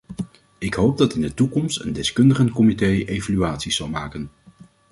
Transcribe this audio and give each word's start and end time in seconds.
Ik 0.57 0.73
hoop 0.73 0.97
dat 0.97 1.13
in 1.15 1.21
de 1.21 1.33
toekomst 1.33 1.79
een 1.79 1.93
deskundigencomité 1.93 2.85
evaluaties 2.85 3.75
zal 3.75 3.87
maken. 3.87 4.31